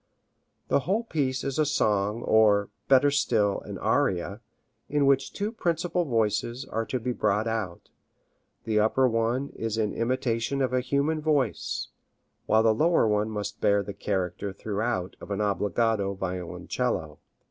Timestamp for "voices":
6.05-6.65